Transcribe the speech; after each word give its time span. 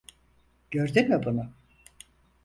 Gördün 0.71 1.09
mü 1.09 1.21
bunu? 1.25 1.49